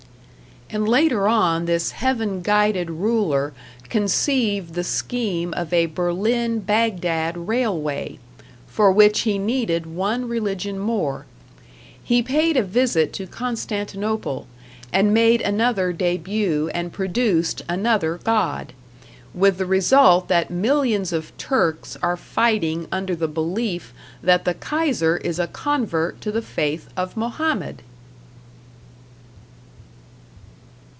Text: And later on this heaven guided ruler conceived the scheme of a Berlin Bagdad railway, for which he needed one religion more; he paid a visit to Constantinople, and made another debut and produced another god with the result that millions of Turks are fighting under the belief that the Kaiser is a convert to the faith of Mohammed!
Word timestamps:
And 0.73 0.87
later 0.87 1.27
on 1.27 1.65
this 1.65 1.91
heaven 1.91 2.41
guided 2.41 2.89
ruler 2.91 3.51
conceived 3.89 4.73
the 4.73 4.85
scheme 4.85 5.53
of 5.53 5.73
a 5.73 5.87
Berlin 5.87 6.59
Bagdad 6.61 7.35
railway, 7.49 8.19
for 8.67 8.89
which 8.89 9.23
he 9.23 9.37
needed 9.37 9.85
one 9.85 10.29
religion 10.29 10.79
more; 10.79 11.25
he 12.01 12.23
paid 12.23 12.55
a 12.55 12.63
visit 12.63 13.11
to 13.15 13.27
Constantinople, 13.27 14.47
and 14.93 15.13
made 15.13 15.41
another 15.41 15.91
debut 15.91 16.69
and 16.73 16.93
produced 16.93 17.61
another 17.67 18.17
god 18.23 18.71
with 19.33 19.57
the 19.57 19.65
result 19.65 20.29
that 20.29 20.49
millions 20.49 21.11
of 21.11 21.37
Turks 21.37 21.97
are 22.01 22.15
fighting 22.15 22.87
under 22.93 23.13
the 23.13 23.27
belief 23.27 23.93
that 24.23 24.45
the 24.45 24.53
Kaiser 24.53 25.17
is 25.17 25.37
a 25.37 25.47
convert 25.47 26.21
to 26.21 26.31
the 26.31 26.41
faith 26.41 26.87
of 26.95 27.17
Mohammed! 27.17 27.81